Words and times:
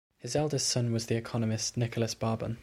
His 0.17 0.35
eldest 0.35 0.67
son 0.67 0.91
was 0.91 1.05
the 1.05 1.15
economist 1.15 1.77
Nicholas 1.77 2.15
Barbon. 2.15 2.57